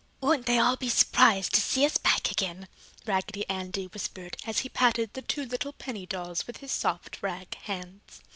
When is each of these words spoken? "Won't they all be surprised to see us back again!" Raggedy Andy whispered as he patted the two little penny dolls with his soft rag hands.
"Won't 0.19 0.47
they 0.47 0.57
all 0.57 0.77
be 0.77 0.89
surprised 0.89 1.53
to 1.53 1.61
see 1.61 1.85
us 1.85 1.99
back 1.99 2.31
again!" 2.31 2.67
Raggedy 3.05 3.47
Andy 3.47 3.85
whispered 3.85 4.35
as 4.47 4.61
he 4.61 4.69
patted 4.69 5.13
the 5.13 5.21
two 5.21 5.45
little 5.45 5.73
penny 5.73 6.07
dolls 6.07 6.47
with 6.47 6.57
his 6.57 6.71
soft 6.71 7.21
rag 7.21 7.53
hands. 7.53 8.19